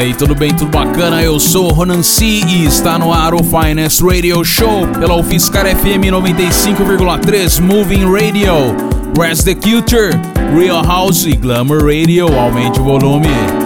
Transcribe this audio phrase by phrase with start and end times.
[0.00, 1.22] Aí, tudo bem, tudo bacana?
[1.22, 5.66] Eu sou o Ronan C e está no ar o Finest Radio Show pela UFSCar
[5.66, 8.74] FM 95,3 Moving Radio.
[9.18, 10.18] Rest the Culture,
[10.56, 12.26] Real House e Glamour Radio.
[12.38, 13.59] Aumente o volume.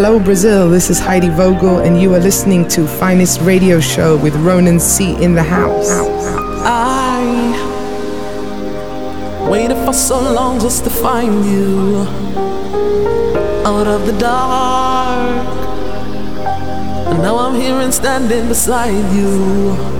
[0.00, 0.70] Hello, Brazil.
[0.70, 5.20] This is Heidi Vogel, and you are listening to Finest Radio Show with Ronan C.
[5.20, 5.90] in the house.
[6.62, 7.18] I
[9.50, 12.06] waited for so long just to find you
[13.66, 15.48] out of the dark.
[17.08, 19.97] And now I'm here and standing beside you.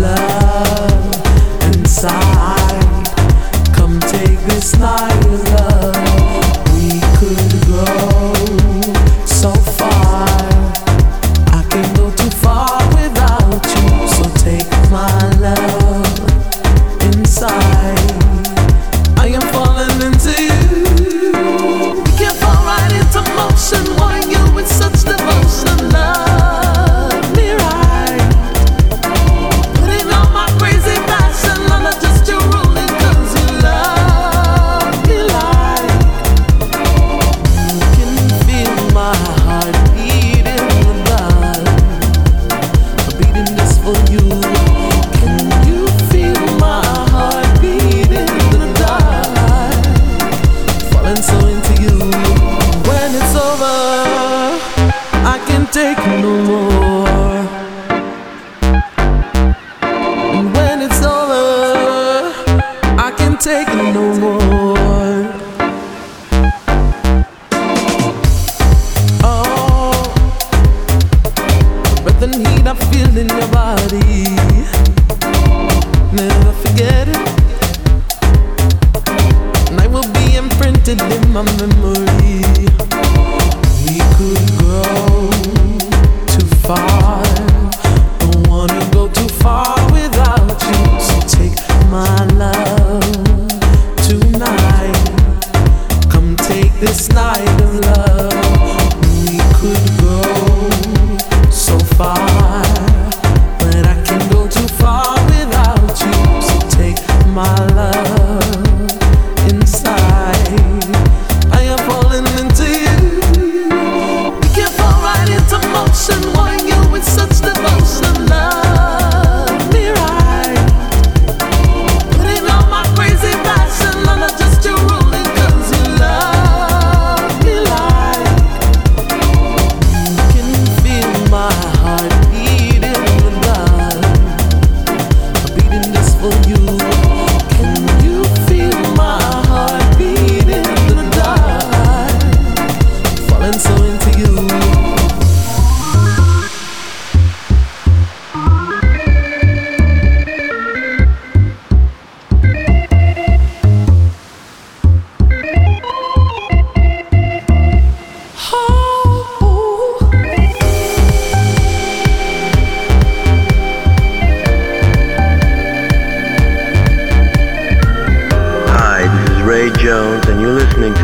[0.00, 0.39] love.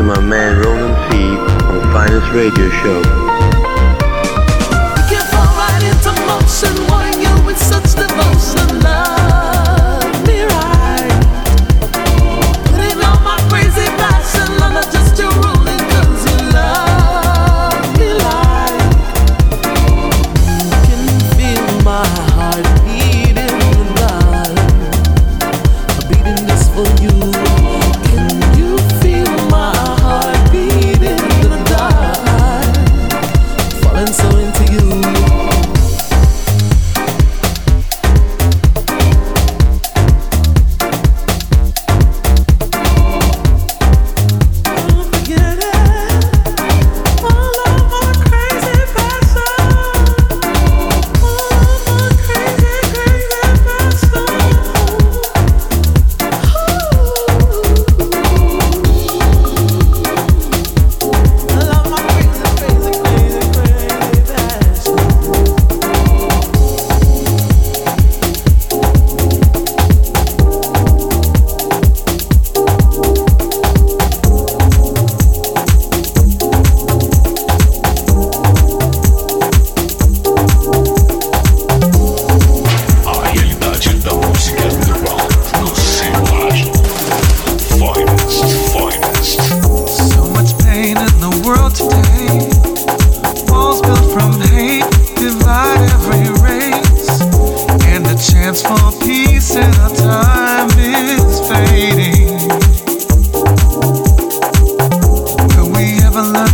[0.07, 3.36] my man Roland C on Finest Radio Show.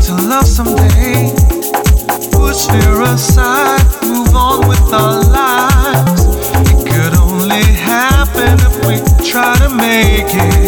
[0.00, 1.32] to love someday.
[2.32, 6.24] Push fear aside, move on with our lives.
[6.70, 10.61] It could only happen if we try to make it.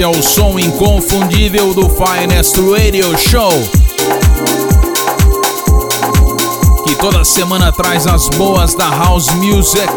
[0.00, 3.50] Inconfundível do Finest Radio Show.
[6.84, 9.88] Que toda semana traz as boas da House Music.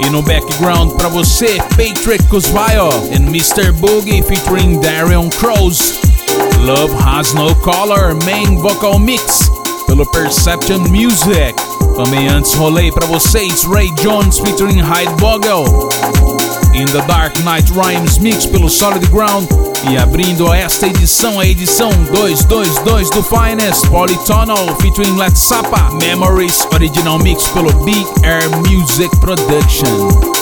[0.00, 3.70] E no background para você, Patrick Cusvayo e Mr.
[3.72, 6.00] Boogie featuring Darion Crows.
[6.60, 9.50] Love Has No Color, main vocal mix
[9.86, 11.54] pelo Perception Music.
[11.94, 15.90] Também antes rolei para vocês Ray Jones featuring Hyde Vogel.
[16.78, 19.48] In the Dark Night Rhymes Mix pelo Solid Ground
[19.90, 27.18] e abrindo esta edição, a edição 222 do Finest Polytonal featuring Let's Sapa Memories Original
[27.18, 30.37] Mix pelo Big Air Music Production.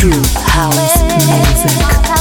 [0.00, 2.19] True house music.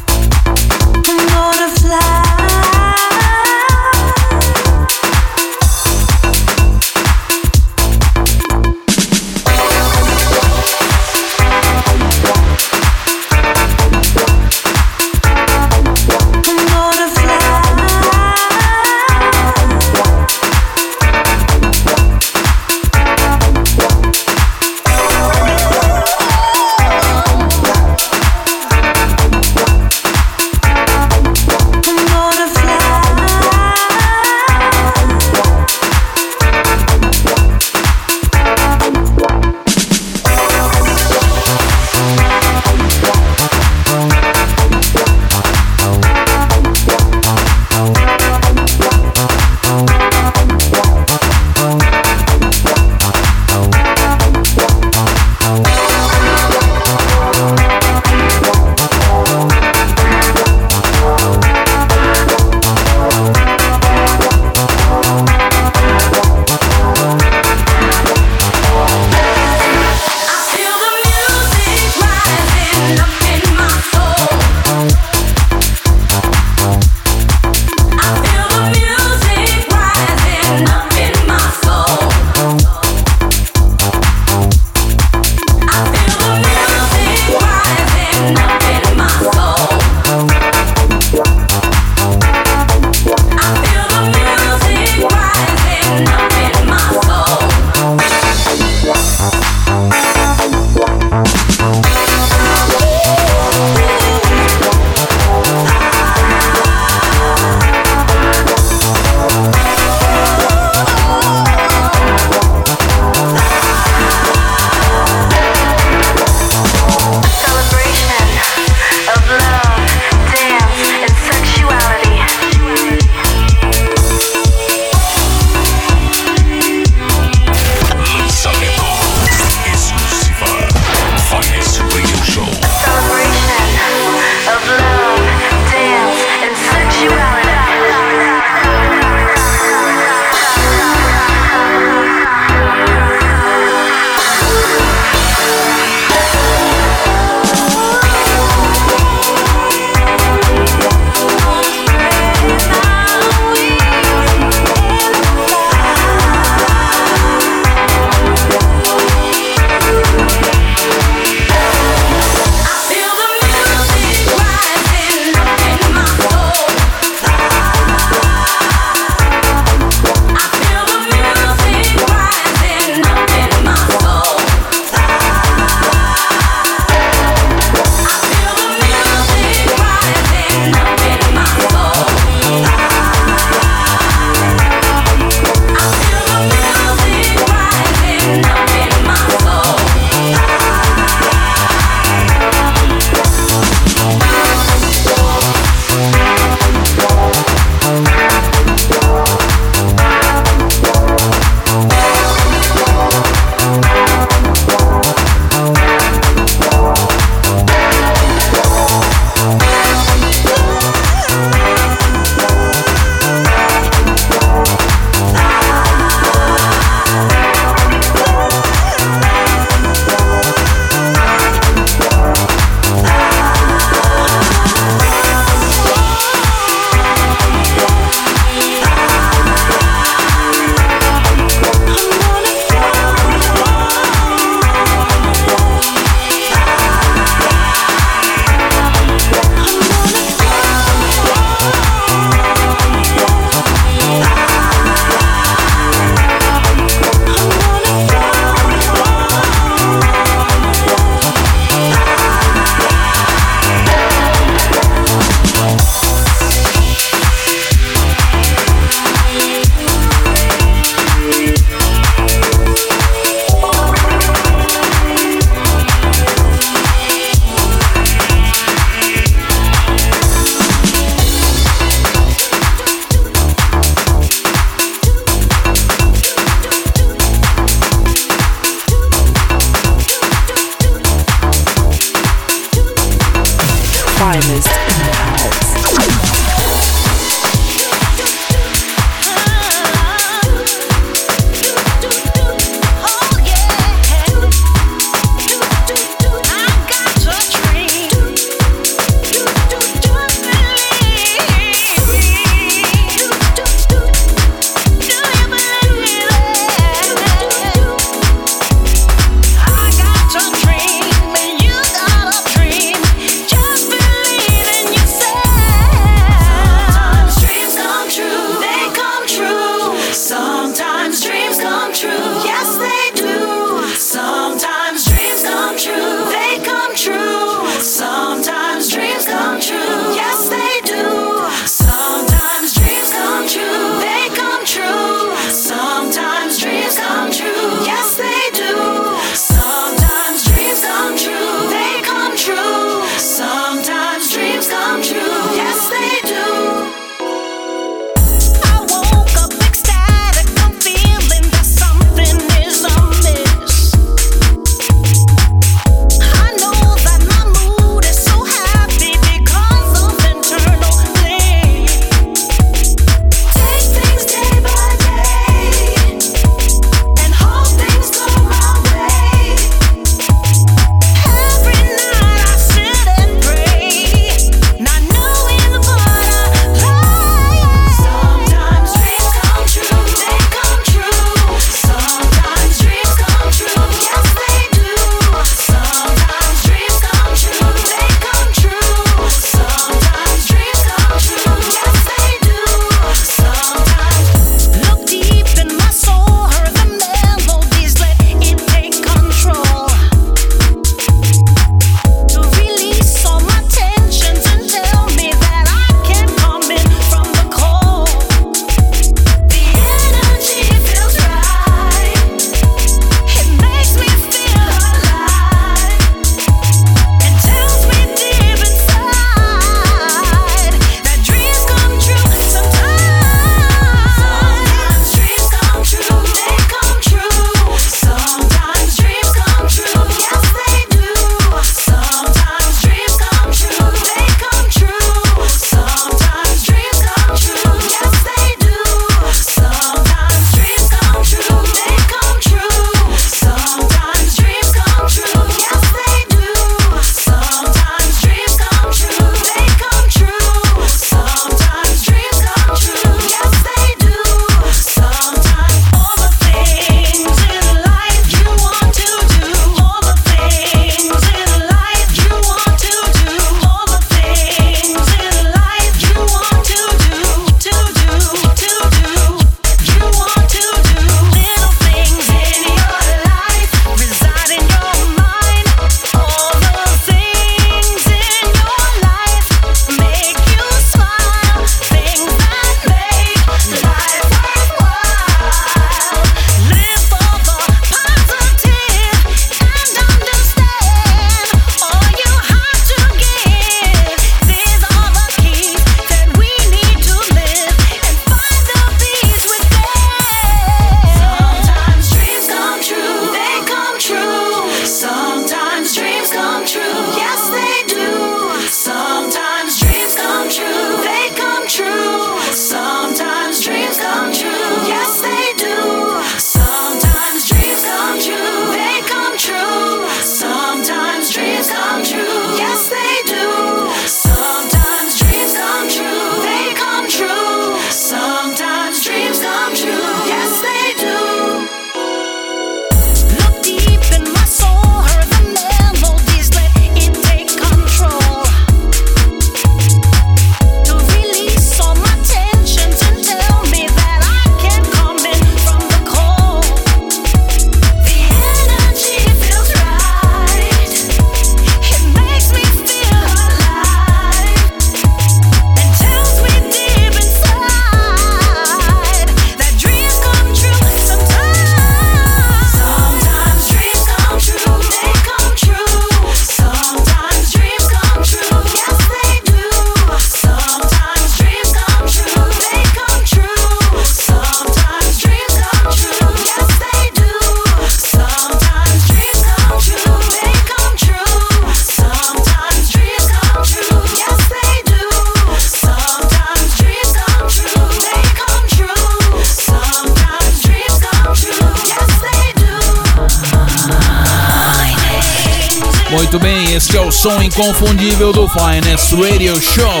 [597.54, 600.00] Inconfundível do Finest Radio Show.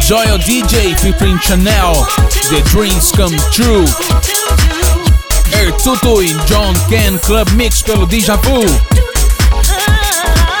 [0.00, 2.06] Joel DJ featuring Chanel,
[2.48, 3.84] The Dreams Come True.
[5.52, 9.13] Ertutu e John Ken Club Mix pelo Deja Vu.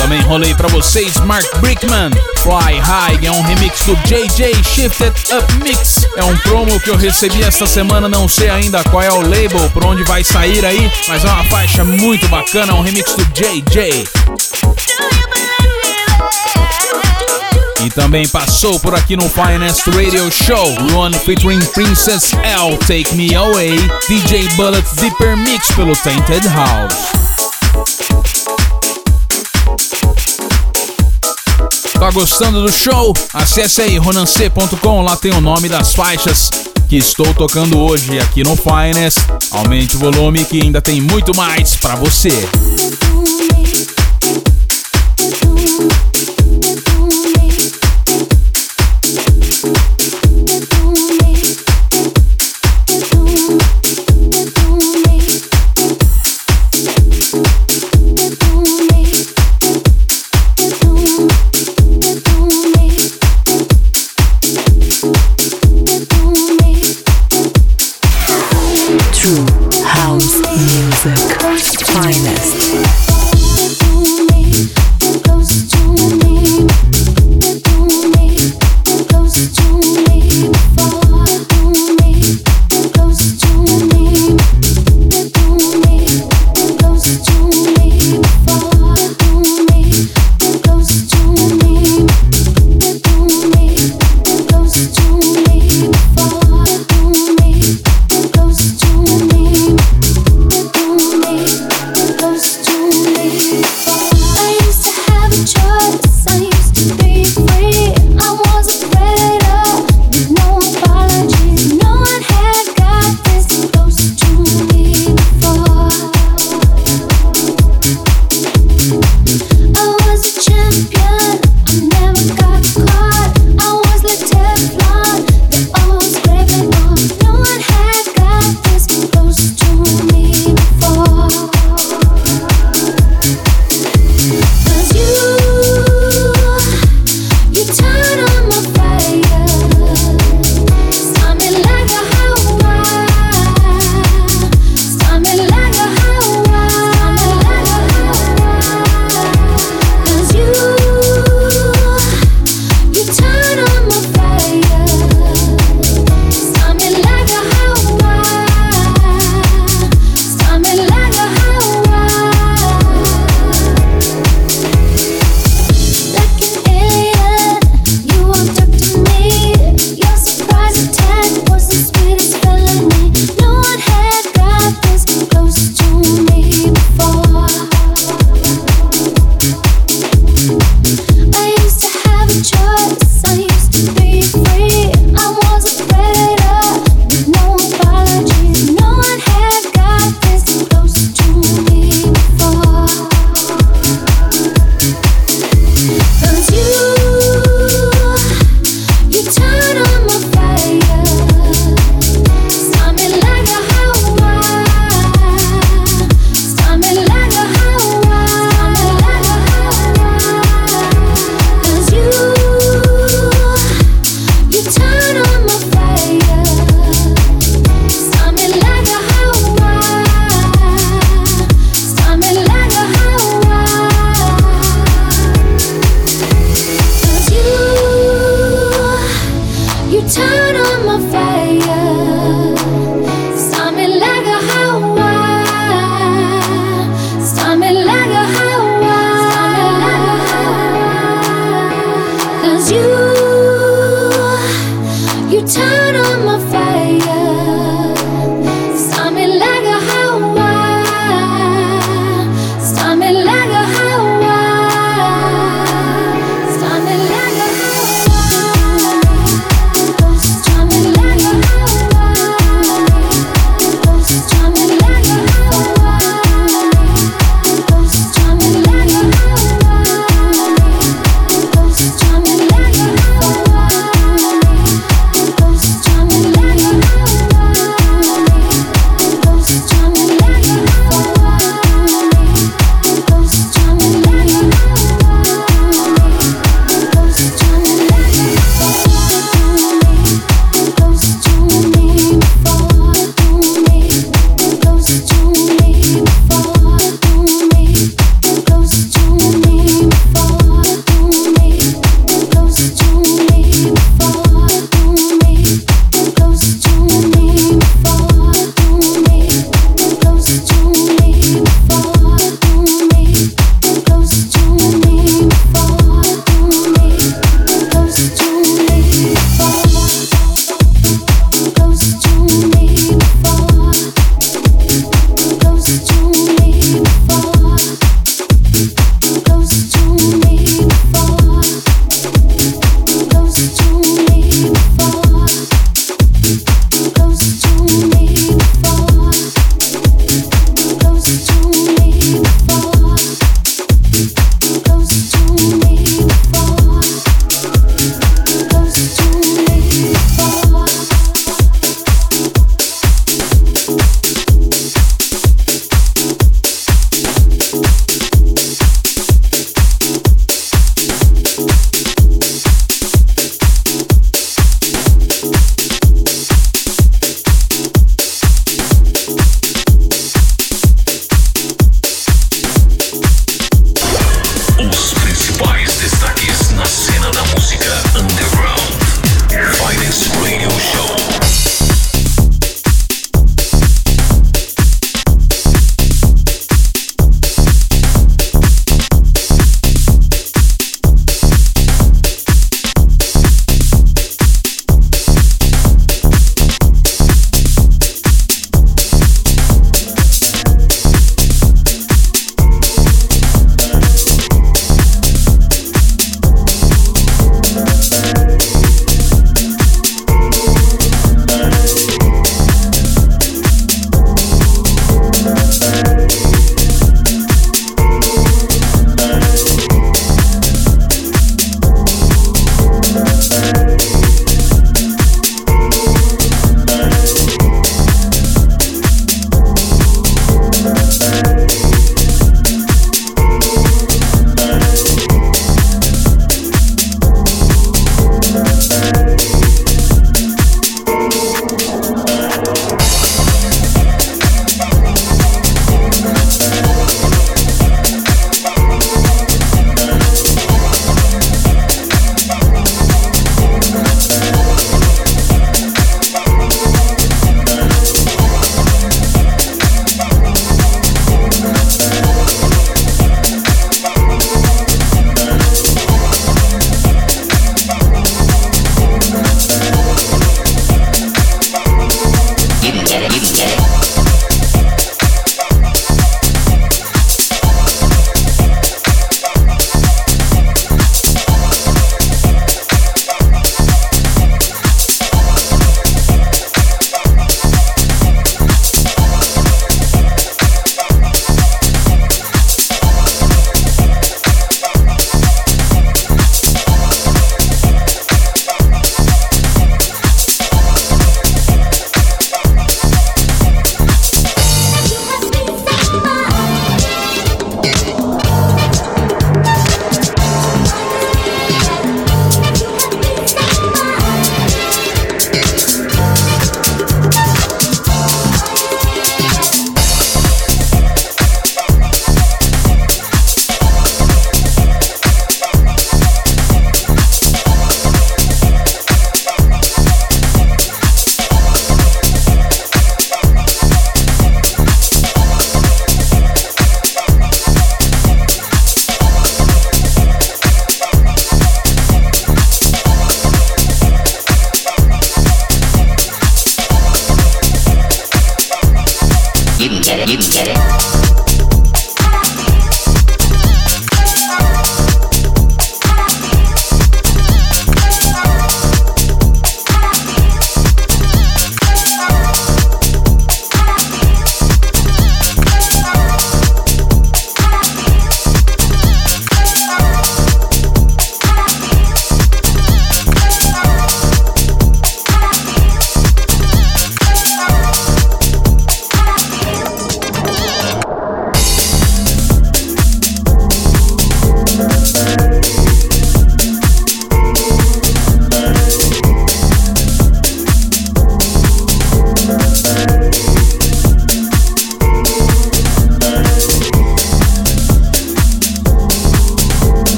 [0.00, 5.54] Também rolei para vocês Mark Brickman, Fly High, é um remix do JJ Shifted Up
[5.62, 6.06] Mix.
[6.16, 9.68] É um promo que eu recebi esta semana, não sei ainda qual é o label,
[9.74, 14.08] por onde vai sair aí, mas é uma faixa muito bacana, um remix do JJ.
[17.84, 23.34] E também passou por aqui no Finest Radio Show, Run featuring Princess L, Take Me
[23.34, 23.76] Away,
[24.08, 27.19] DJ Bullet Zipper Mix pelo Tainted House.
[32.12, 33.14] Gostando do show?
[33.32, 36.50] Acesse aí ronance.com, lá tem o nome das faixas
[36.88, 39.18] que estou tocando hoje aqui no Finest.
[39.52, 42.30] Aumente o volume que ainda tem muito mais para você.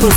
[0.00, 0.12] São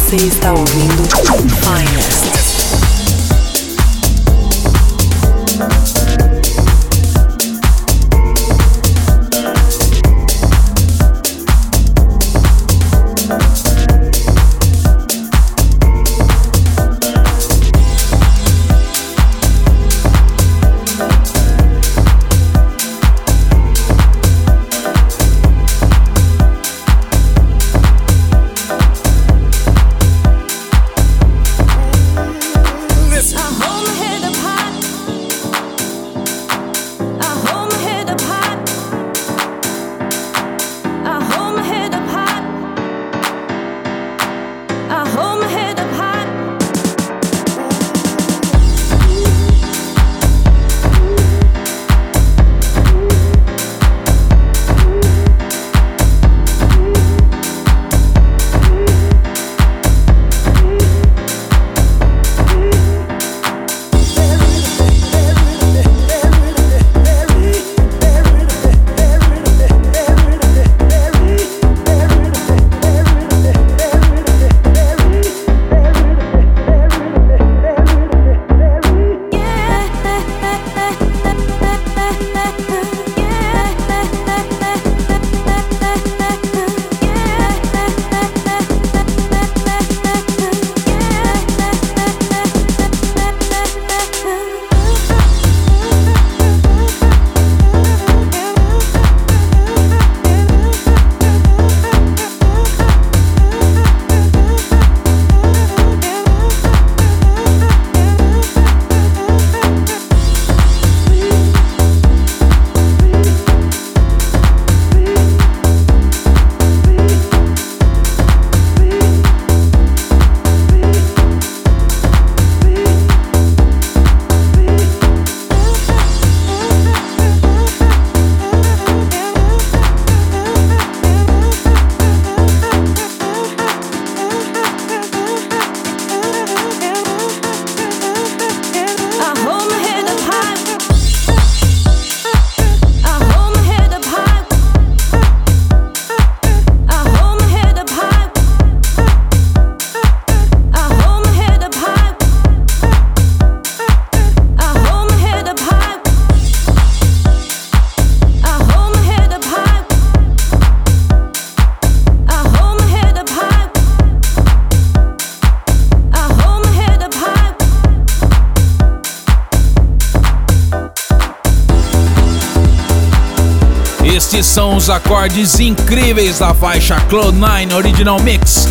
[174.84, 178.67] os acordes incríveis da faixa Cloud9 Original Mix.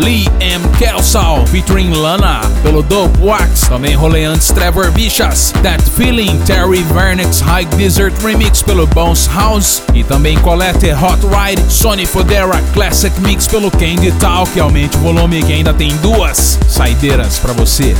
[0.00, 0.64] Lee M.
[0.78, 3.68] Kelsall featuring Lana pelo Dope Wax.
[3.68, 9.80] Também rolei antes Trevor Bichas, That Feeling, Terry Vernix High Desert Remix pelo Bones House.
[9.94, 15.00] E também Colette Hot Ride, Sony Fodera Classic Mix pelo Candy Tal, que aumente o
[15.00, 17.94] volume que ainda tem duas saideiras para você.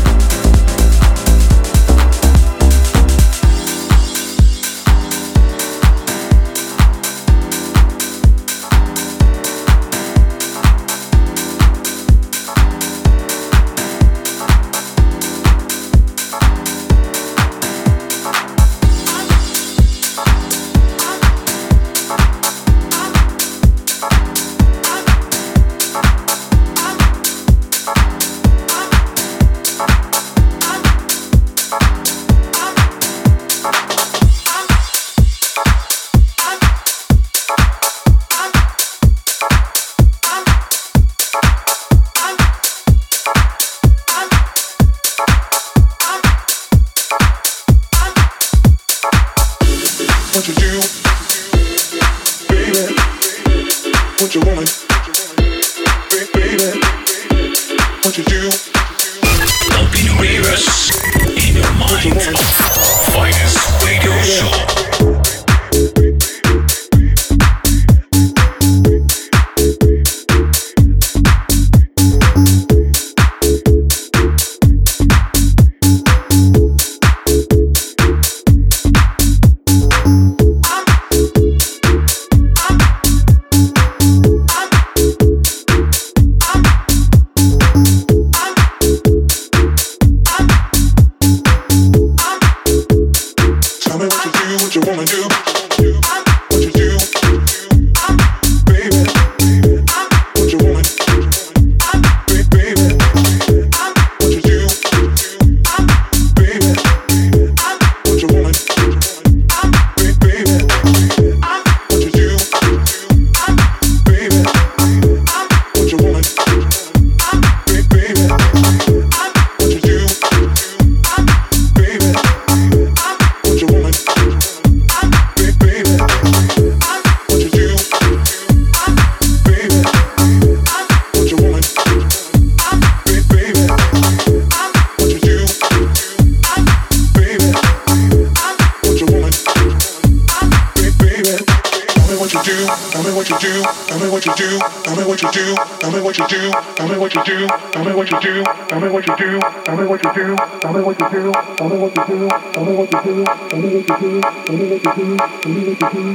[142.69, 145.55] tell me what you do, tell me what you do, tell me what you do,
[145.81, 148.43] tell me what you do, tell me what you do, tell me what you do,
[148.69, 151.09] tell me what you do, tell me what you do, tell me what you do,
[151.09, 153.25] tell me what you do, tell me what you do, tell me what you do,
[153.49, 154.77] tell me what you do, tell me
[155.16, 156.14] what you do, tell me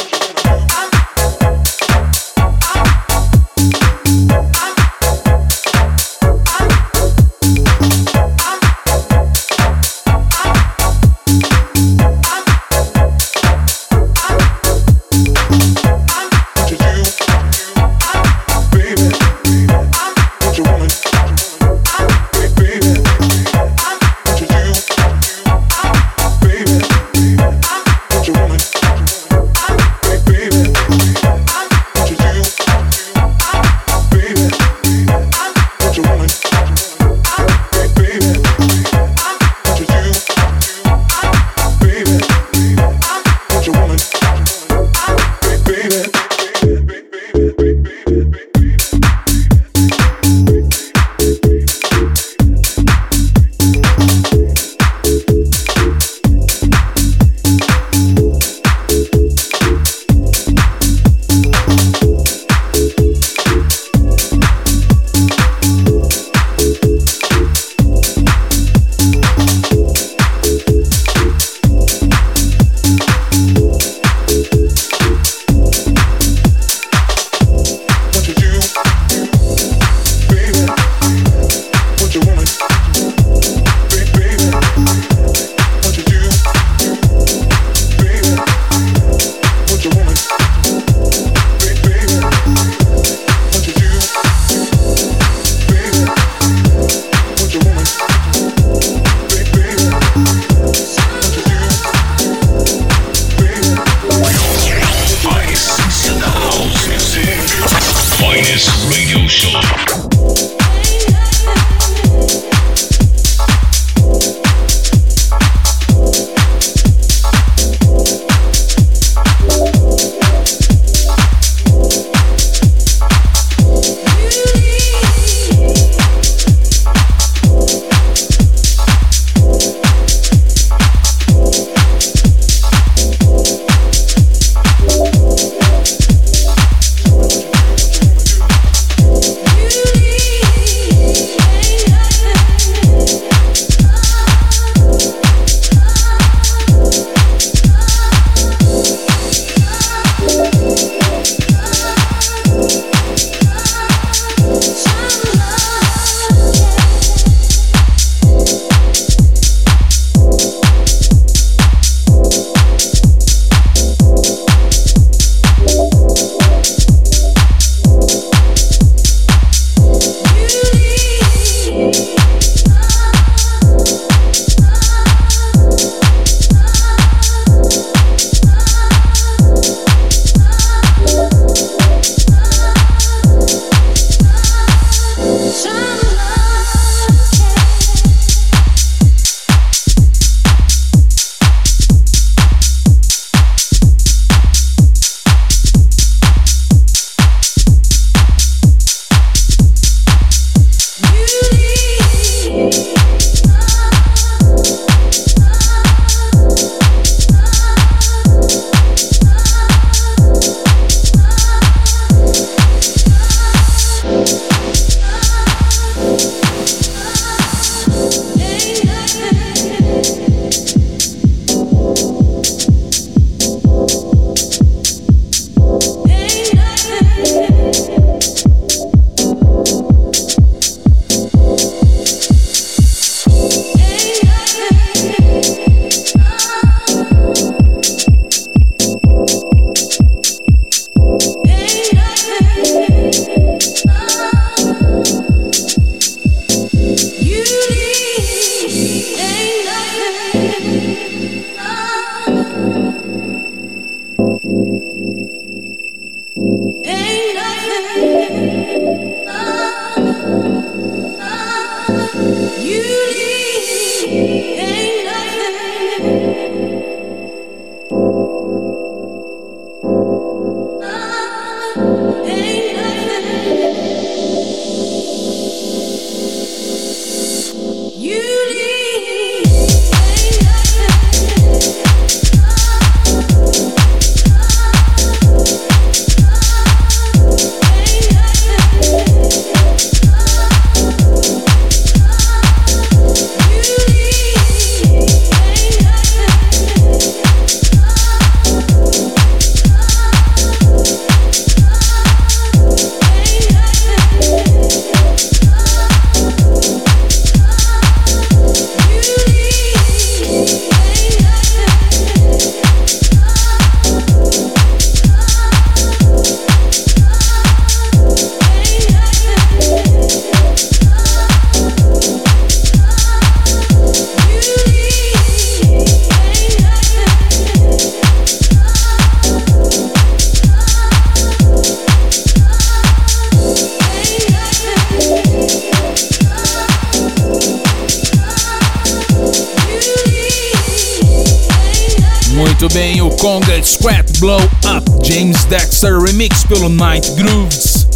[343.19, 347.87] Conga Sweat Blow Up James Dexter Remix pelo Night Grooves.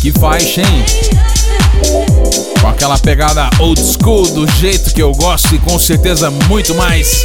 [0.00, 0.84] Que faixa, hein?
[2.60, 7.24] Com aquela pegada old school do jeito que eu gosto e com certeza muito mais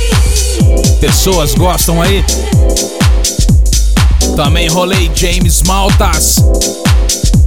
[1.00, 2.24] pessoas gostam aí.
[4.36, 6.38] Também rolei James Maltas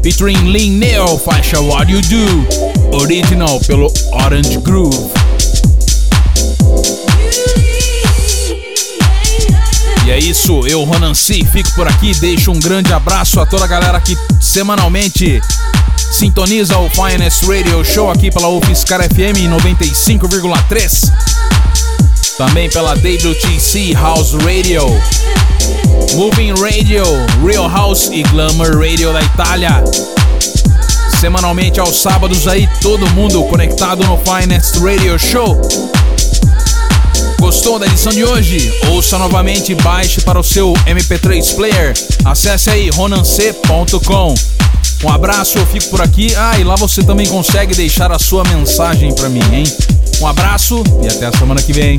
[0.02, 5.29] featuring Lin Neo, faixa What You Do, original pelo Orange Groove.
[10.10, 12.12] E é isso, eu, Ronan C, fico por aqui.
[12.16, 15.40] Deixo um grande abraço a toda a galera que semanalmente
[16.10, 21.12] sintoniza o Finest Radio Show aqui pela UFSCar FM 95,3.
[22.36, 24.82] Também pela WTC House Radio.
[26.16, 27.04] Moving Radio,
[27.46, 29.84] Real House e Glamour Radio da Itália.
[31.20, 35.89] Semanalmente aos sábados aí, todo mundo conectado no Finest Radio Show.
[37.40, 38.70] Gostou da edição de hoje?
[38.90, 41.94] Ouça novamente e baixe para o seu MP3 player.
[42.22, 44.34] Acesse aí ronance.com.
[45.02, 46.34] Um abraço, eu fico por aqui.
[46.36, 49.64] Ah, e lá você também consegue deixar a sua mensagem para mim, hein?
[50.20, 51.98] Um abraço e até a semana que vem.